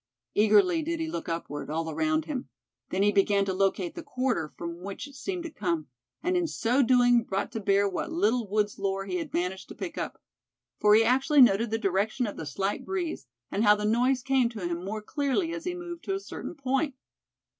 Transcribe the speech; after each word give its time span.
Eagerly 0.33 0.81
did 0.81 0.99
he 0.99 1.07
look 1.07 1.29
upward, 1.29 1.69
all 1.69 1.87
around 1.87 2.25
him. 2.25 2.49
Then 2.89 3.03
he 3.03 3.11
began 3.11 3.45
to 3.45 3.53
locate 3.53 3.93
the 3.93 4.01
quarter 4.01 4.47
from 4.49 4.81
which 4.81 5.07
it 5.07 5.13
seemed 5.13 5.43
to 5.43 5.51
come, 5.51 5.89
and 6.23 6.35
in 6.35 6.47
so 6.47 6.81
doing 6.81 7.23
brought 7.23 7.51
to 7.51 7.59
bear 7.59 7.87
what 7.87 8.11
little 8.11 8.47
woods' 8.47 8.79
lore 8.79 9.05
he 9.05 9.17
had 9.17 9.31
managed 9.31 9.67
to 9.69 9.75
pick 9.75 9.99
up; 9.99 10.19
for 10.79 10.95
he 10.95 11.03
actually 11.03 11.39
noted 11.41 11.69
the 11.69 11.77
direction 11.77 12.25
of 12.25 12.35
the 12.35 12.47
slight 12.47 12.83
breeze, 12.83 13.27
and 13.51 13.63
how 13.63 13.75
the 13.75 13.85
noise 13.85 14.23
came 14.23 14.49
to 14.49 14.67
him 14.67 14.83
more 14.83 15.03
clearly 15.03 15.53
as 15.53 15.65
he 15.65 15.75
moved 15.75 16.03
to 16.05 16.15
a 16.15 16.19
certain 16.19 16.55
point. 16.55 16.95